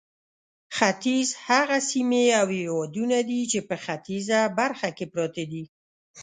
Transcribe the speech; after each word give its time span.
ختیځ 0.77 1.29
هغه 1.47 1.77
سیمې 1.91 2.25
او 2.39 2.47
هېوادونه 2.59 3.17
دي 3.29 3.41
چې 3.51 3.59
په 3.69 3.75
ختیځه 3.83 4.39
برخه 4.59 4.89
کې 4.97 5.05
پراته 5.13 5.43
دي. 5.51 5.63